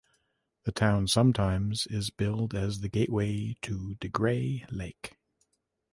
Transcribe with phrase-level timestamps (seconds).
[0.63, 5.15] The town sometimes is billed as "The Gateway to DeGray Lake".